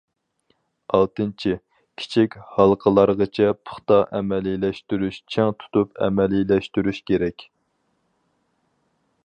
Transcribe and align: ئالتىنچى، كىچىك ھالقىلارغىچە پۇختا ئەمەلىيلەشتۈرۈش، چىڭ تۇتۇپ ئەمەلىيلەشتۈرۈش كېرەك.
ئالتىنچى، 0.97 1.51
كىچىك 2.03 2.37
ھالقىلارغىچە 2.53 3.51
پۇختا 3.69 3.99
ئەمەلىيلەشتۈرۈش، 4.19 5.19
چىڭ 5.35 5.55
تۇتۇپ 5.61 6.01
ئەمەلىيلەشتۈرۈش 6.07 7.03
كېرەك. 7.11 7.47